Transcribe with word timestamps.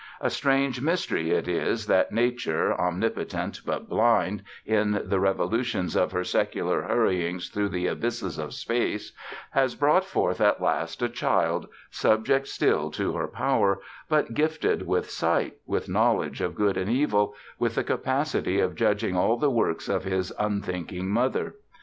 A 0.19 0.31
strange 0.31 0.81
mystery 0.81 1.29
it 1.29 1.47
is 1.47 1.85
that 1.85 2.11
Nature, 2.11 2.73
omnipotent 2.73 3.61
but 3.63 3.87
blind, 3.87 4.41
in 4.65 4.99
the 5.05 5.19
revolutions 5.19 5.95
of 5.95 6.11
her 6.11 6.23
secular 6.23 6.81
hurryings 6.81 7.49
through 7.49 7.69
the 7.69 7.85
abysses 7.85 8.39
of 8.39 8.55
space, 8.55 9.11
has 9.51 9.75
brought 9.75 10.03
forth 10.03 10.41
at 10.41 10.59
last 10.59 11.03
a 11.03 11.07
child, 11.07 11.67
subject 11.91 12.47
still 12.47 12.89
to 12.89 13.13
her 13.13 13.27
power, 13.27 13.79
but 14.09 14.33
gifted 14.33 14.87
with 14.87 15.07
sight, 15.11 15.57
with 15.67 15.87
knowledge 15.87 16.41
of 16.41 16.55
good 16.55 16.77
and 16.77 16.89
evil, 16.89 17.35
with 17.59 17.75
the 17.75 17.83
capacity 17.83 18.59
of 18.59 18.73
judging 18.73 19.15
all 19.15 19.37
the 19.37 19.51
works 19.51 19.87
of 19.87 20.03
his 20.03 20.33
unthinking 20.39 21.09
Mother. 21.09 21.57